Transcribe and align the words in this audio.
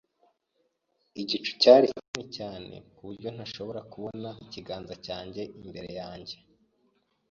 Igicu 1.21 1.51
cyari 1.61 1.85
kinini 1.93 2.23
cyane 2.37 2.75
ku 2.95 3.01
buryo 3.07 3.29
ntashobora 3.35 3.81
kubona 3.91 4.29
ikiganza 4.45 4.93
cyanjye 5.05 5.41
imbere 5.61 5.89
yanjye. 5.99 6.35